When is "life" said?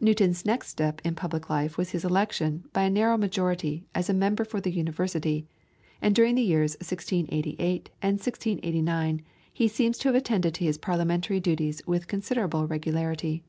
1.50-1.76